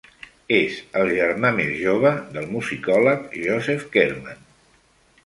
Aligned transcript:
És 0.59 0.77
el 1.01 1.11
germà 1.17 1.51
més 1.57 1.69
jove 1.81 2.13
del 2.37 2.47
musicòleg 2.55 3.29
Joseph 3.45 3.87
Kerman. 3.97 4.43